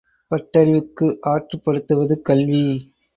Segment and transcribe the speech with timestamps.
[0.31, 2.63] பட்டறிவுக்கு ஆற்றுப்படுத்துவது கல்வி.